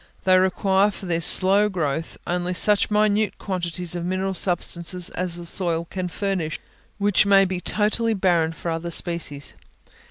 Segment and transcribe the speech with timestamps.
[0.23, 5.45] They require, for their slow growth, only such minute quantities of mineral substances as the
[5.45, 6.59] soil can furnish,
[6.97, 9.53] which may be totally barren for other species.